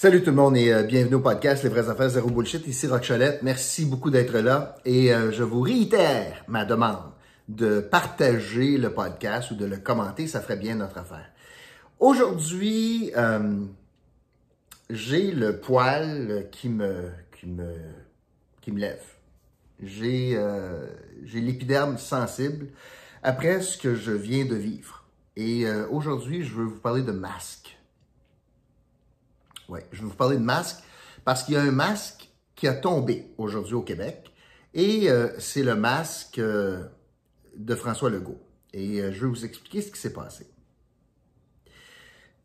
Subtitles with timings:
[0.00, 2.64] Salut tout le monde et euh, bienvenue au podcast Les vraies affaires zéro bullshit.
[2.68, 3.12] Ici Rock.
[3.42, 7.10] Merci beaucoup d'être là et euh, je vous réitère ma demande
[7.48, 10.28] de partager le podcast ou de le commenter.
[10.28, 11.28] Ça ferait bien notre affaire.
[11.98, 13.64] Aujourd'hui, euh,
[14.88, 17.74] j'ai le poil qui me, qui me,
[18.60, 19.02] qui me lève.
[19.82, 20.40] J'ai,
[21.24, 22.68] j'ai l'épiderme sensible
[23.24, 25.06] après ce que je viens de vivre.
[25.34, 27.77] Et aujourd'hui, je veux vous parler de masque.
[29.68, 30.78] Oui, je vais vous parler de masque
[31.24, 34.32] parce qu'il y a un masque qui a tombé aujourd'hui au Québec
[34.74, 36.84] et euh, c'est le masque euh,
[37.56, 38.40] de François Legault.
[38.72, 40.46] Et euh, je vais vous expliquer ce qui s'est passé.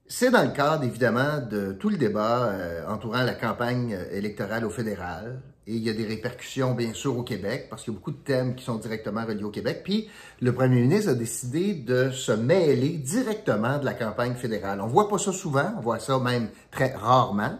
[0.08, 2.54] C'est dans le cadre, évidemment, de tout le débat
[2.88, 5.42] entourant la campagne électorale au fédéral.
[5.66, 8.12] Et il y a des répercussions, bien sûr, au Québec, parce qu'il y a beaucoup
[8.12, 9.82] de thèmes qui sont directement reliés au Québec.
[9.84, 10.10] Puis,
[10.42, 14.82] le premier ministre a décidé de se mêler directement de la campagne fédérale.
[14.82, 17.58] On voit pas ça souvent, on voit ça même très rarement.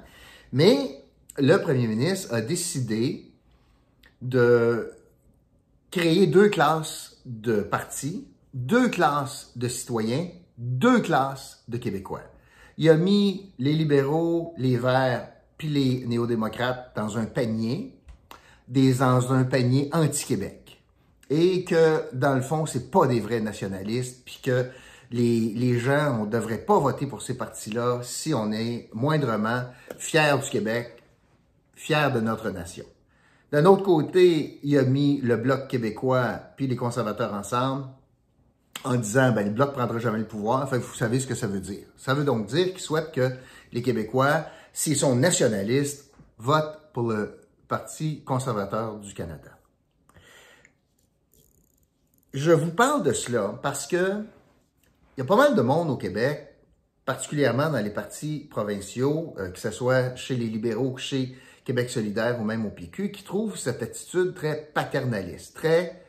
[0.52, 1.02] Mais
[1.38, 3.32] le premier ministre a décidé
[4.22, 4.92] de
[5.90, 12.24] créer deux classes de partis, deux classes de citoyens, deux classes de Québécois.
[12.78, 17.96] Il a mis les libéraux, les verts, puis les néo-démocrates dans un panier,
[18.68, 20.82] des, dans un panier anti-Québec.
[21.30, 24.68] Et que, dans le fond, c'est pas des vrais nationalistes, puis que
[25.14, 29.64] les, gens, on devrait pas voter pour ces partis-là si on est moindrement
[29.98, 31.04] fier du Québec,
[31.76, 32.86] fier de notre nation.
[33.52, 37.86] D'un autre côté, il a mis le Bloc québécois puis les conservateurs ensemble
[38.84, 40.68] en disant ben, le Bloc prendra jamais le pouvoir.
[40.68, 41.86] Vous savez ce que ça veut dire.
[41.98, 43.32] Ça veut donc dire qu'il souhaite que
[43.72, 49.50] les Québécois, s'ils sont nationalistes, votent pour le Parti conservateur du Canada.
[52.34, 54.24] Je vous parle de cela parce que
[55.16, 56.56] il y a pas mal de monde au Québec,
[57.06, 62.40] particulièrement dans les partis provinciaux, euh, que ce soit chez les libéraux, chez Québec solidaire
[62.42, 66.03] ou même au PQ, qui trouvent cette attitude très paternaliste, très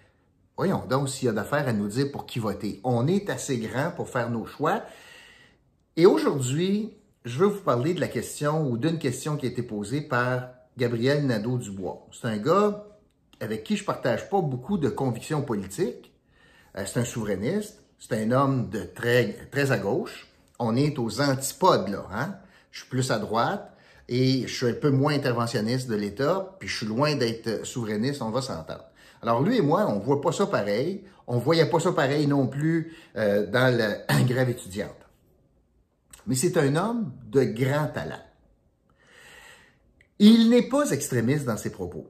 [0.57, 2.81] Voyons donc s'il y a d'affaires à nous dire pour qui voter.
[2.85, 4.83] On est assez grand pour faire nos choix.
[5.97, 9.63] Et aujourd'hui, je veux vous parler de la question ou d'une question qui a été
[9.63, 12.07] posée par Gabriel Nadeau-Dubois.
[12.13, 12.87] C'est un gars
[13.41, 16.13] avec qui je partage pas beaucoup de convictions politiques.
[16.77, 17.83] Euh, c'est un souverainiste.
[17.99, 20.29] C'est un homme de très, très à gauche.
[20.59, 22.07] On est aux antipodes, là.
[22.13, 22.37] Hein?
[22.71, 23.73] Je suis plus à droite
[24.09, 28.21] et je suis un peu moins interventionniste de l'État, puis je suis loin d'être souverainiste,
[28.23, 28.85] on va s'entendre.
[29.25, 31.05] Alors lui et moi, on voit pas ça pareil.
[31.27, 34.91] On voyait pas ça pareil non plus euh, dans la grève étudiante.
[36.27, 38.23] Mais c'est un homme de grand talent.
[40.19, 42.07] Il n'est pas extrémiste dans ses propos.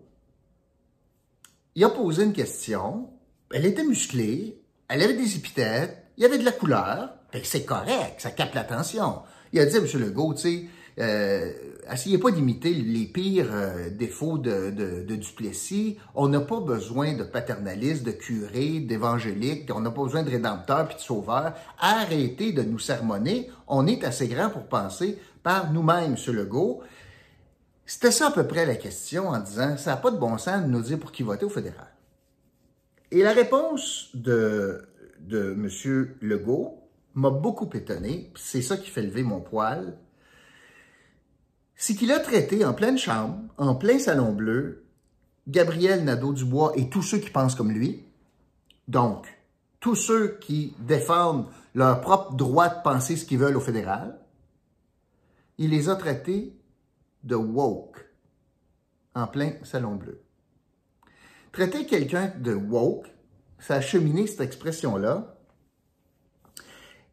[1.76, 3.10] Il a posé une question,
[3.52, 8.20] elle était musclée, elle avait des épithètes, il y avait de la couleur, c'est correct,
[8.20, 9.22] ça capte l'attention.
[9.52, 9.86] Il a dit à M.
[9.94, 10.64] Legault, tu sais,
[11.00, 11.52] euh,
[11.90, 14.70] essayez pas d'imiter les pires euh, défauts de,
[15.02, 15.98] Duplessis.
[16.14, 19.70] On n'a pas besoin de paternalistes, de curés, d'évangéliques.
[19.74, 21.54] On n'a pas besoin de rédempteurs puis de sauveurs.
[21.78, 23.50] Arrêtez de nous sermonner.
[23.66, 26.34] On est assez grand pour penser par nous-mêmes, M.
[26.34, 26.82] Legault.
[27.86, 30.62] C'était ça à peu près la question en disant, ça n'a pas de bon sens
[30.62, 31.88] de nous dire pour qui voter au fédéral.
[33.10, 34.88] Et la réponse de,
[35.20, 36.16] de M.
[36.22, 36.78] Legault
[37.14, 38.32] m'a beaucoup étonné.
[38.36, 39.98] C'est ça qui fait lever mon poil
[41.76, 44.84] c'est qu'il a traité en pleine chambre, en plein salon bleu,
[45.48, 48.04] Gabriel Nadeau-Dubois et tous ceux qui pensent comme lui,
[48.88, 49.26] donc
[49.80, 54.18] tous ceux qui défendent leur propre droit de penser ce qu'ils veulent au fédéral,
[55.58, 56.56] il les a traités
[57.22, 58.08] de woke
[59.14, 60.22] en plein salon bleu.
[61.52, 63.06] Traiter quelqu'un de woke,
[63.58, 65.36] ça a cheminé cette expression-là,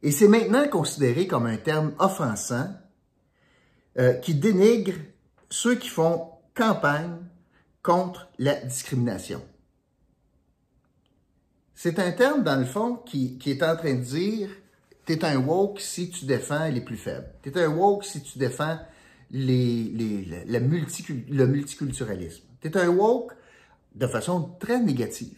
[0.03, 2.69] et c'est maintenant considéré comme un terme offensant
[3.99, 4.93] euh, qui dénigre
[5.49, 7.17] ceux qui font campagne
[7.83, 9.43] contre la discrimination.
[11.75, 14.49] C'est un terme, dans le fond, qui, est en train de dire
[15.05, 17.33] tu es un woke si tu défends les plus faibles.
[17.41, 18.77] Tu es un woke si tu défends
[19.31, 22.43] le, multi, le multiculturalisme.
[22.61, 23.33] Tu es un woke
[23.95, 25.37] de façon très négative.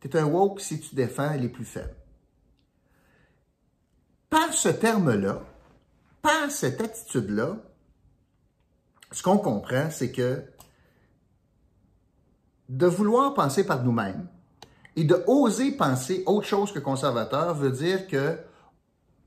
[0.00, 1.94] Tu es un woke si tu défends les plus faibles.
[4.30, 5.44] Par ce terme-là,
[6.22, 7.56] par cette attitude-là,
[9.10, 10.44] ce qu'on comprend, c'est que
[12.68, 14.26] de vouloir penser par nous-mêmes
[14.96, 18.38] et de oser penser autre chose que conservateur veut dire que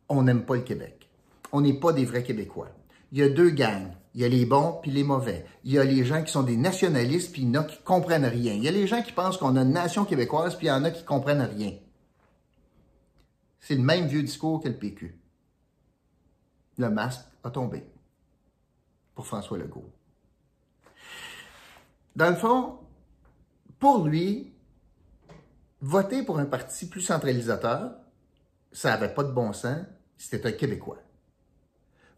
[0.09, 1.09] on n'aime pas le Québec.
[1.51, 2.69] On n'est pas des vrais Québécois.
[3.11, 3.91] Il y a deux gangs.
[4.13, 5.45] Il y a les bons puis les mauvais.
[5.63, 7.77] Il y a les gens qui sont des nationalistes puis il y en a qui
[7.83, 8.53] comprennent rien.
[8.53, 10.73] Il y a les gens qui pensent qu'on a une nation québécoise puis il y
[10.73, 11.73] en a qui comprennent rien.
[13.59, 15.19] C'est le même vieux discours que le PQ
[16.77, 17.83] le masque a tombé.
[19.13, 19.89] pour François Legault.
[22.17, 22.79] Dans le fond,
[23.79, 24.51] pour lui,
[25.79, 27.93] voter pour un parti plus centralisateur,
[28.73, 29.85] ça n'avait pas de bon sens,
[30.17, 30.99] c'était un Québécois.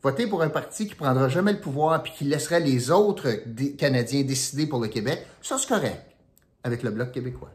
[0.01, 3.30] Voter pour un parti qui prendra jamais le pouvoir puis qui laisserait les autres
[3.77, 6.15] Canadiens décider pour le Québec, ça c'est correct,
[6.63, 7.51] avec le Bloc québécois.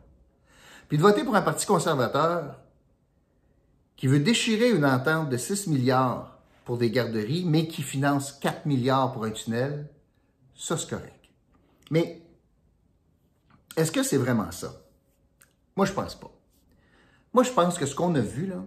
[0.89, 2.61] Puis de voter pour un parti conservateur
[3.97, 6.32] qui veut déchirer une entente de 6 milliards
[6.65, 9.89] pour des garderies, mais qui finance 4 milliards pour un tunnel,
[10.55, 11.29] ça c'est correct.
[11.91, 12.23] Mais
[13.77, 14.73] est-ce que c'est vraiment ça?
[15.77, 16.31] Moi, je pense pas.
[17.33, 18.63] Moi, je pense que ce qu'on a vu, là,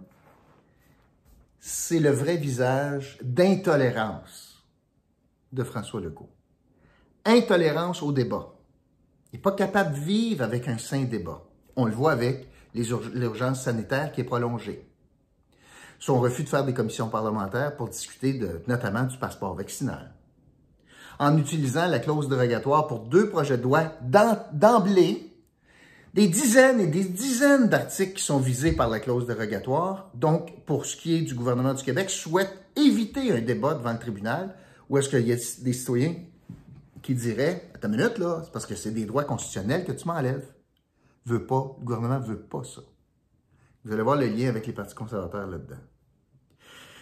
[1.59, 4.63] c'est le vrai visage d'intolérance
[5.51, 6.29] de François Legault.
[7.23, 8.53] Intolérance au débat.
[9.31, 11.43] Il n'est pas capable de vivre avec un sain débat.
[11.75, 14.87] On le voit avec l'urgence sanitaire qui est prolongée.
[15.99, 20.13] Son refus de faire des commissions parlementaires pour discuter notamment du passeport vaccinal.
[21.19, 23.93] En utilisant la clause dérogatoire pour deux projets de loi
[24.51, 25.31] d'emblée
[26.13, 30.85] des dizaines et des dizaines d'articles qui sont visés par la clause dérogatoire, donc pour
[30.85, 34.55] ce qui est du gouvernement du Québec, souhaite éviter un débat devant le tribunal
[34.89, 36.15] où est-ce qu'il y a des citoyens
[37.01, 40.07] qui diraient, attends une minute là, c'est parce que c'est des droits constitutionnels que tu
[40.07, 40.47] m'enlèves.
[41.25, 42.81] Veut pas, le gouvernement veut pas ça.
[43.85, 45.81] Vous allez voir le lien avec les partis conservateurs là-dedans.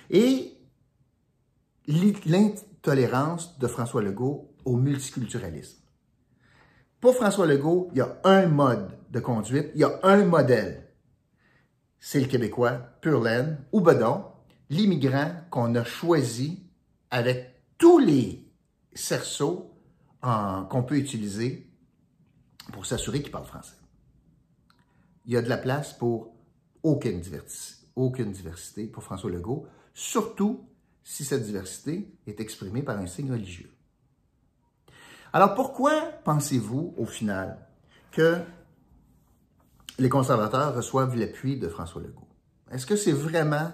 [0.09, 0.57] Et
[1.88, 5.81] l'intolérance de François Legault au multiculturalisme.
[7.00, 10.89] Pour François Legault, il y a un mode de conduite, il y a un modèle.
[12.00, 14.25] C'est le Québécois, pur laine, ou bedon,
[14.69, 16.69] l'immigrant qu'on a choisi
[17.12, 18.45] avec tous les
[18.94, 19.71] cerceaux
[20.21, 21.69] qu'on peut utiliser
[22.74, 23.77] pour s'assurer qu'il parle français.
[25.25, 26.32] Il y a de la place pour
[26.83, 30.68] aucune diversité, pour François Legault, surtout
[31.03, 33.71] si cette diversité est exprimée par un signe religieux.
[35.31, 37.68] Alors pourquoi pensez-vous au final
[38.12, 38.38] que
[39.97, 42.27] les conservateurs reçoivent l'appui de François Legault?
[42.71, 43.71] Est-ce que c'est vraiment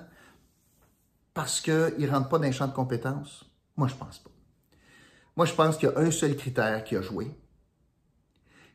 [1.34, 3.46] parce qu'ils ne rentrent pas dans les champ de compétences?
[3.78, 4.32] Moi, je ne pense pas.
[5.36, 7.32] Moi, je pense qu'il y a un seul critère qui a joué.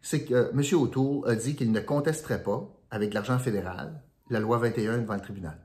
[0.00, 0.62] C'est que M.
[0.80, 5.20] O'Toole a dit qu'il ne contesterait pas, avec l'argent fédéral, la loi 21 devant le
[5.20, 5.58] tribunal.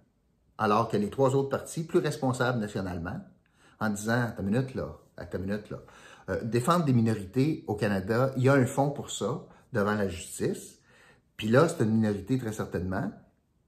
[0.58, 3.20] Alors que les trois autres partis, plus responsables nationalement,
[3.80, 5.78] en disant, à ta minute là, à ta minute là,
[6.30, 10.08] euh, défendre des minorités au Canada, il y a un fonds pour ça devant la
[10.08, 10.80] justice.
[11.38, 13.12] Puis là, c'est une minorité très certainement.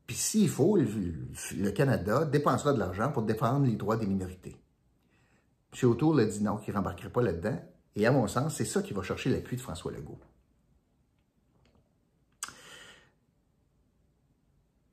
[0.05, 4.57] Puis s'il faut, le, Canada dépensera de l'argent pour défendre les droits des minorités.
[5.73, 5.89] M.
[5.89, 7.57] Autour a dit non, qu'il ne rembarquerait pas là-dedans.
[7.95, 10.19] Et à mon sens, c'est ça qui va chercher l'appui de François Legault.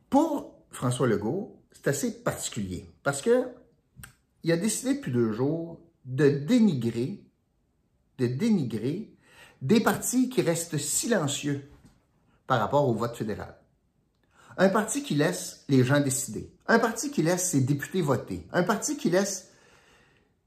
[0.09, 3.49] Pour François Legault, c'est assez particulier parce que
[4.45, 7.21] il a décidé depuis deux jours de dénigrer
[8.19, 9.13] de dénigrer
[9.61, 11.69] des partis qui restent silencieux
[12.47, 13.57] par rapport au vote fédéral.
[14.57, 16.53] Un parti qui laisse les gens décider.
[16.69, 18.47] Un parti qui laisse ses députés voter.
[18.53, 19.51] Un parti qui laisse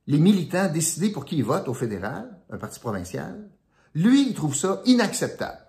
[0.07, 3.50] les militants décider pour qui ils votent au fédéral, un parti provincial.
[3.95, 5.60] Lui, il trouve ça inacceptable.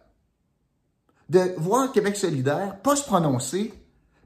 [1.29, 3.75] De voir Québec solidaire pas se prononcer,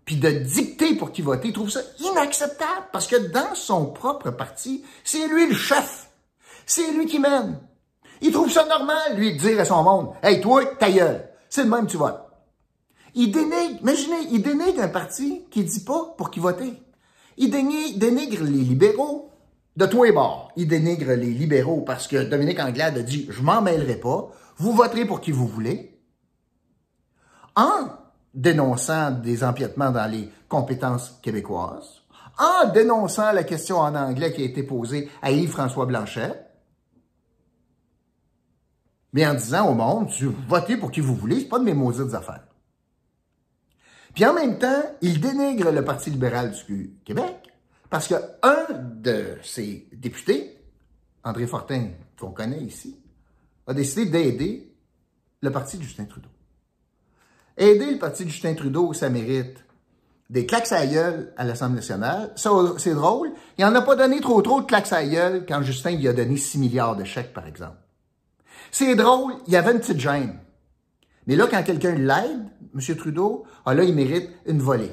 [0.06, 4.31] puis de dicter pour qui voter, il trouve ça inacceptable parce que dans son propre
[4.31, 6.08] parti, c'est lui le chef.
[6.64, 7.61] C'est lui qui mène.
[8.23, 11.28] Il trouve ça normal, lui, de dire à son monde, Hey, toi, ta gueule.
[11.50, 12.23] C'est le même, tu votes.
[13.14, 16.73] Il dénigre, imaginez, il dénigre un parti qui dit pas pour qui voter.
[17.37, 19.33] Il dénigre, les libéraux
[19.76, 20.52] de tous les bords.
[20.57, 24.73] Il dénigre les libéraux parce que Dominique Anglade a dit, je m'en mêlerai pas, vous
[24.73, 26.00] voterez pour qui vous voulez.
[27.57, 27.88] En
[28.37, 32.02] dénonçant des empiètements dans les compétences québécoises,
[32.38, 36.47] en dénonçant la question en anglais qui a été posée à Yves-François Blanchet,
[39.12, 40.11] mais en disant au monde,
[40.47, 42.45] votez pour qui vous voulez, c'est pas de mes maudites affaires.
[44.14, 47.50] Puis en même temps, il dénigre le Parti libéral du Québec
[47.88, 50.59] parce qu'un de ses députés,
[51.25, 52.99] André Fortin, qu'on connaît ici,
[53.66, 54.75] a décidé d'aider
[55.40, 56.28] le parti de Justin Trudeau.
[57.58, 59.64] Aider le parti de Justin Trudeau, ça mérite
[60.28, 62.32] des claques à gueule à l'Assemblée nationale.
[62.36, 63.32] Ça, c'est drôle.
[63.58, 66.12] Il n'en a pas donné trop trop de claques à gueule quand Justin lui a
[66.12, 67.78] donné 6 milliards de chèques, par exemple.
[68.70, 70.38] C'est drôle, il y avait une petite gêne.
[71.26, 72.96] Mais là, quand quelqu'un l'aide, M.
[72.96, 74.92] Trudeau, ah là, il mérite une volée.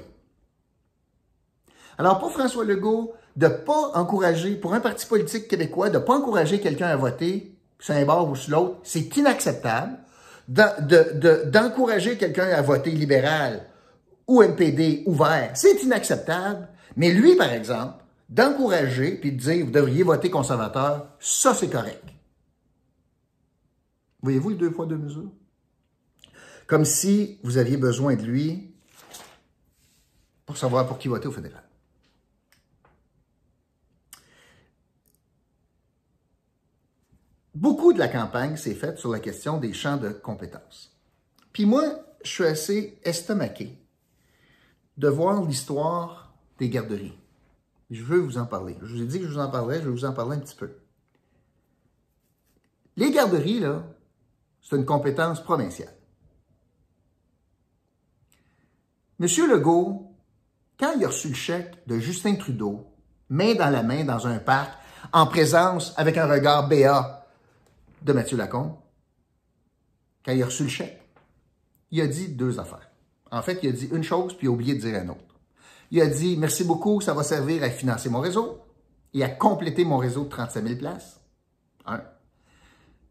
[1.97, 6.03] Alors, pour François Legault, de ne pas encourager, pour un parti politique québécois, de ne
[6.03, 9.99] pas encourager quelqu'un à voter sur un bord ou sur l'autre, c'est inacceptable.
[10.47, 13.65] D'encourager quelqu'un à voter libéral
[14.27, 16.67] ou NPD ouvert, c'est inacceptable.
[16.95, 22.03] Mais lui, par exemple, d'encourager puis de dire vous devriez voter conservateur, ça c'est correct.
[24.21, 25.31] Voyez-vous les deux fois deux mesures?
[26.67, 28.73] Comme si vous aviez besoin de lui
[30.45, 31.63] pour savoir pour qui voter au fédéral.
[37.53, 40.91] Beaucoup de la campagne s'est faite sur la question des champs de compétences.
[41.51, 41.83] Puis moi,
[42.23, 43.77] je suis assez estomaqué
[44.97, 47.17] de voir l'histoire des garderies.
[47.91, 48.75] Je veux vous en parler.
[48.81, 50.39] Je vous ai dit que je vous en parlerais, je vais vous en parler un
[50.39, 50.71] petit peu.
[52.95, 53.83] Les garderies, là,
[54.61, 55.93] c'est une compétence provinciale.
[59.19, 60.11] Monsieur Legault,
[60.79, 62.87] quand il a reçu le chèque de Justin Trudeau,
[63.29, 64.71] main dans la main dans un parc,
[65.11, 67.22] en présence avec un regard béat
[68.03, 68.75] de Mathieu Lacombe,
[70.25, 71.01] quand il a reçu le chèque,
[71.91, 72.89] il a dit deux affaires.
[73.31, 75.39] En fait, il a dit une chose, puis il a oublié de dire une autre.
[75.91, 78.59] Il a dit merci beaucoup, ça va servir à financer mon réseau
[79.13, 81.19] et à compléter mon réseau de 35 000 places.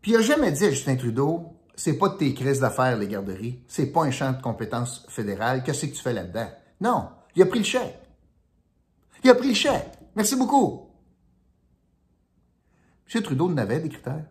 [0.00, 3.08] Puis il n'a jamais dit à Justin Trudeau c'est pas de tes crises d'affaires, les
[3.08, 3.62] garderies.
[3.66, 5.62] C'est pas un champ de compétences fédérales.
[5.62, 6.48] Qu'est-ce que tu fais là-dedans?
[6.80, 7.08] Non.
[7.34, 7.98] Il a pris le chèque.
[9.24, 9.90] Il a pris le chèque.
[10.14, 10.90] Merci beaucoup.
[13.14, 13.22] M.
[13.22, 14.24] Trudeau en avait des critères,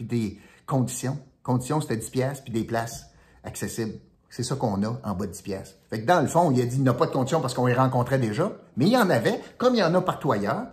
[0.00, 1.18] puis des conditions.
[1.42, 3.06] Conditions, c'était 10 pièces puis des places
[3.44, 3.94] accessibles.
[4.28, 5.76] C'est ça qu'on a en bas de 10 pièces.
[5.90, 7.66] Fait que dans le fond, il a dit qu'il n'a pas de conditions parce qu'on
[7.66, 10.68] les rencontrait déjà, mais il y en avait, comme il y en a partout ailleurs.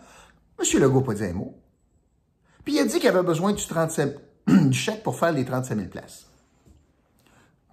[0.59, 0.81] M.
[0.81, 1.55] Legault n'a pas dit un mot.
[2.63, 5.75] Puis il a dit qu'il avait besoin du, 37, du chèque pour faire les 35
[5.75, 6.27] 000 places.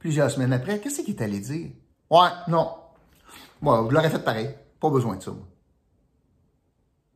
[0.00, 1.70] Plusieurs semaines après, qu'est-ce qu'il est allé dire?
[2.10, 2.70] Ouais, non.
[3.60, 4.50] Moi, je l'aurais fait pareil.
[4.80, 5.46] Pas besoin de ça, moi.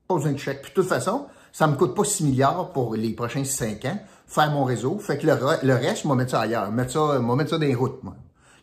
[0.07, 0.62] Pas besoin de chèque.
[0.62, 3.99] Puis de toute façon, ça me coûte pas 6 milliards pour les prochains 5 ans,
[4.29, 4.99] faire mon réseau.
[4.99, 6.71] Fait que le, reste, je vais mettre ça ailleurs.
[6.71, 8.15] Mettre ça, mettre ça dans les routes, moi.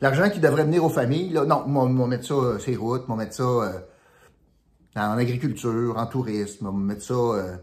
[0.02, 3.08] L'argent qui devrait venir aux familles, là, non, je vais mettre ça euh, les routes,
[3.08, 3.80] vais mettre ça euh,
[4.96, 7.56] en agriculture, en tourisme, vais mettre ça euh,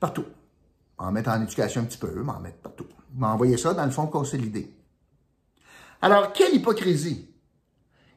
[0.00, 0.24] partout.
[0.98, 2.86] En mettre en éducation un petit peu, m'en mettre partout.
[3.14, 4.74] M'envoyer ça dans le fond consolidé.
[6.00, 7.30] Alors, quelle hypocrisie!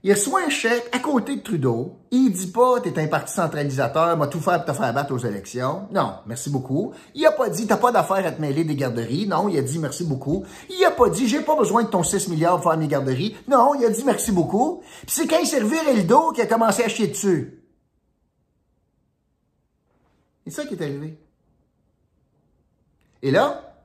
[0.02, 2.00] Il reçoit un chèque à côté de Trudeau.
[2.12, 5.18] Il dit pas, t'es un parti centralisateur, m'a tout faire pour te faire battre aux
[5.18, 5.90] élections.
[5.92, 6.94] Non, merci beaucoup.
[7.16, 9.28] Il a pas dit, t'as pas d'affaire à te mêler des garderies.
[9.28, 10.46] Non, il a dit merci beaucoup.
[10.70, 13.36] Il a pas dit, j'ai pas besoin de ton 6 milliards pour faire mes garderies.
[13.50, 14.82] Non, il a dit merci beaucoup.
[15.02, 17.62] Puis c'est quand il s'est reviré le dos qu'il a commencé à chier dessus.
[20.46, 21.20] C'est ça qui est arrivé.
[23.22, 23.76] Et là,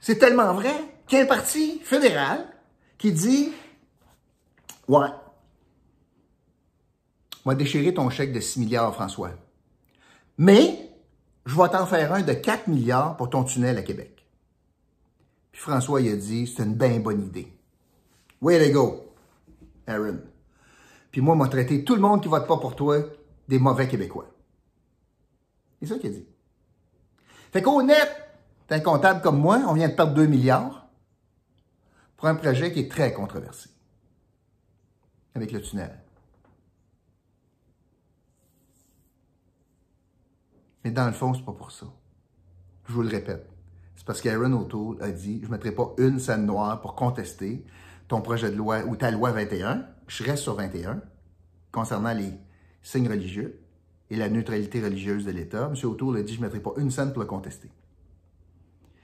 [0.00, 0.74] c'est tellement vrai
[1.06, 2.46] qu'il y a un parti fédéral
[2.98, 3.52] qui dit
[4.88, 5.08] Ouais.
[7.44, 9.30] On va déchirer ton chèque de 6 milliards, François.
[10.38, 10.90] Mais,
[11.44, 14.26] je vais t'en faire un de 4 milliards pour ton tunnel à Québec.
[15.52, 17.52] Puis François, il a dit, c'est une bien bonne idée.
[18.42, 19.12] Way to go,
[19.86, 20.18] Aaron.
[21.10, 22.98] Puis moi, m'a traité tout le monde qui vote pas pour toi
[23.48, 24.28] des mauvais Québécois.
[25.80, 26.26] C'est ça qu'il a dit.
[27.52, 28.10] Fait qu'au net,
[28.66, 30.88] t'es un comptable comme moi, on vient de perdre 2 milliards
[32.16, 33.70] pour un projet qui est très controversé
[35.36, 35.96] avec le tunnel.
[40.84, 41.86] Mais dans le fond, c'est pas pour ça.
[42.86, 43.48] Je vous le répète.
[43.96, 47.64] C'est parce qu'Aaron O'Toole a dit je ne mettrai pas une scène noire pour contester
[48.08, 49.86] ton projet de loi ou ta loi 21.
[50.06, 51.02] Je reste sur 21
[51.72, 52.32] concernant les
[52.82, 53.60] signes religieux
[54.10, 55.70] et la neutralité religieuse de l'État.
[55.72, 55.90] M.
[55.90, 57.70] O'Toole a dit je ne mettrai pas une scène pour le contester.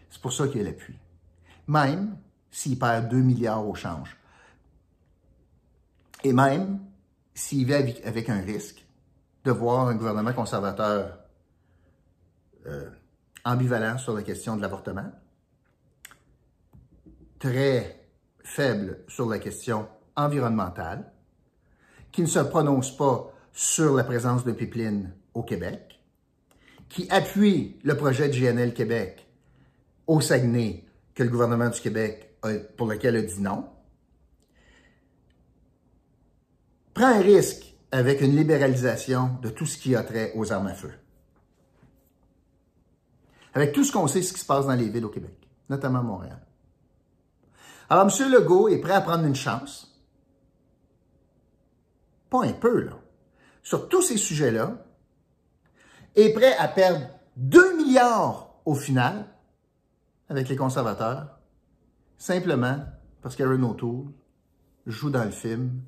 [0.09, 0.95] C'est pour ça qu'il a l'appui.
[1.67, 2.17] Même
[2.51, 4.17] s'il perd 2 milliards au change.
[6.25, 6.81] Et même
[7.35, 7.75] s'il vit
[8.05, 8.87] avec, un risque
[9.45, 11.19] de voir un gouvernement conservateur
[12.67, 12.91] euh,
[13.45, 15.11] ambivalent sur la question de l'avortement,
[17.39, 18.09] très
[18.45, 21.11] faible sur la question environnementale,
[22.13, 26.01] qui ne se prononce pas sur la présence de pipeline au Québec,
[26.89, 29.27] qui appuie le projet de GNL Québec
[30.07, 32.37] au Saguenay que le gouvernement du Québec
[32.77, 33.69] pour lequel a dit non,
[36.95, 40.75] prend un risque avec une libéralisation de tout ce qui a trait aux armes à
[40.75, 40.93] feu.
[43.55, 45.37] Avec tout ce qu'on sait, ce qui se passe dans les villes au Québec,
[45.69, 46.41] notamment Montréal.
[47.91, 48.33] Alors, M.
[48.33, 50.03] Legault est prêt à prendre une chance.
[52.31, 52.99] Pas un peu, là.
[53.63, 54.83] Sur tous ces sujets-là,
[56.17, 57.07] est prêt à perdre
[57.37, 59.27] 2 milliards au final
[60.29, 61.39] avec les conservateurs,
[62.17, 62.79] simplement
[63.21, 64.07] parce qu'Aaron O'Toole
[64.87, 65.83] joue dans le film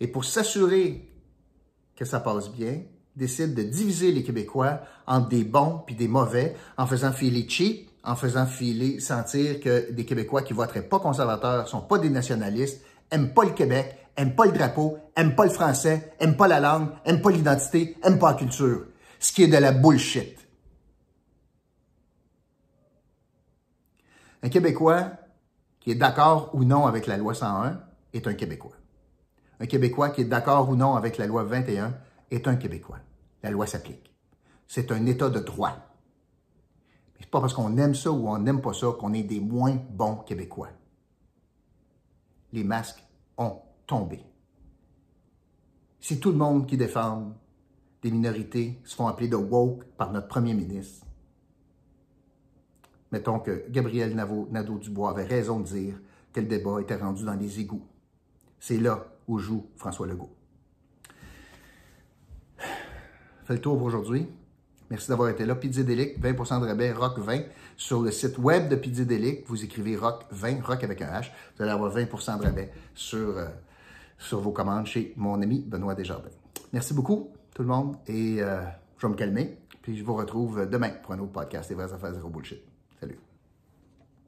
[0.00, 1.10] et pour s'assurer
[1.96, 2.82] que ça passe bien,
[3.16, 7.90] décide de diviser les Québécois entre des bons puis des mauvais en faisant filer cheap,
[8.04, 12.80] en faisant filer sentir que des Québécois qui voteraient pas conservateurs, sont pas des nationalistes,
[13.10, 16.60] aiment pas le Québec, aiment pas le drapeau, aiment pas le français, aiment pas la
[16.60, 18.86] langue, aiment pas l'identité, aiment pas la culture.
[19.18, 20.36] Ce qui est de la bullshit.
[24.44, 25.10] Un Québécois
[25.80, 27.80] qui est d'accord ou non avec la loi 101
[28.12, 28.76] est un Québécois.
[29.60, 31.94] Un Québécois qui est d'accord ou non avec la loi 21
[32.30, 32.98] est un Québécois.
[33.42, 34.12] La loi s'applique.
[34.66, 35.76] C'est un état de droit.
[37.14, 39.40] Ce n'est pas parce qu'on aime ça ou on n'aime pas ça qu'on est des
[39.40, 40.70] moins bons Québécois.
[42.52, 43.02] Les masques
[43.36, 44.24] ont tombé.
[46.00, 47.32] Si tout le monde qui défend
[48.02, 51.04] des minorités se font appeler de woke par notre premier ministre,
[53.12, 55.94] mettons que Gabriel Nadeau-Dubois avait raison de dire
[56.32, 57.86] que le débat était rendu dans les égouts.
[58.60, 60.34] C'est là où joue François Legault.
[63.44, 64.28] Fait le tour pour aujourd'hui.
[64.90, 65.54] Merci d'avoir été là.
[65.54, 67.42] Pizza Delic, 20% de rabais, Rock 20.
[67.76, 71.30] Sur le site web de Pizza Delic, vous écrivez Rock 20, Rock avec un H.
[71.56, 73.46] Vous allez avoir 20% de rabais sur, euh,
[74.18, 76.28] sur vos commandes chez mon ami Benoît Desjardins.
[76.72, 78.60] Merci beaucoup, tout le monde, et euh,
[78.96, 79.58] je vais me calmer.
[79.82, 82.67] Puis je vous retrouve demain pour un autre podcast, Les vraies affaires zéro bullshit.